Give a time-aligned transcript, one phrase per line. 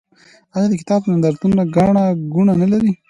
[0.55, 2.91] آیا د کتاب نندارتونونه ګڼه ګوڼه نلري؟